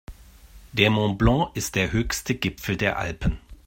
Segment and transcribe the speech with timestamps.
[0.71, 3.37] Der Mont Blanc ist der höchste Gipfel der Alpen.